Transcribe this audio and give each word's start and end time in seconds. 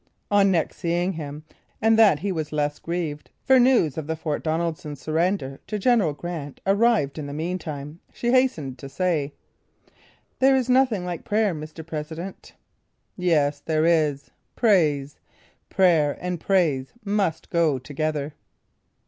On 0.31 0.49
next 0.49 0.77
seeing 0.77 1.13
him 1.13 1.43
and 1.79 1.95
that 1.95 2.17
he 2.21 2.31
was 2.31 2.51
less 2.51 2.79
grieved, 2.79 3.29
for 3.43 3.59
news 3.59 3.99
of 3.99 4.07
the 4.07 4.15
Fort 4.15 4.41
Donaldson 4.43 4.95
surrender 4.95 5.59
to 5.67 5.77
General 5.77 6.13
Grant 6.13 6.59
arrived 6.65 7.19
in 7.19 7.27
the 7.27 7.35
meantime, 7.35 7.99
she 8.11 8.31
hastened 8.31 8.79
to 8.79 8.89
say: 8.89 9.31
"There 10.39 10.55
is 10.55 10.67
nothing 10.69 11.05
like 11.05 11.23
prayer, 11.23 11.53
Mr. 11.53 11.85
President!" 11.85 12.55
"Yes, 13.15 13.59
there 13.59 13.85
is: 13.85 14.31
Praise! 14.55 15.19
Prayer 15.69 16.17
and 16.19 16.39
praise 16.39 16.93
must 17.05 17.51
go 17.51 17.77
together!" 17.77 18.33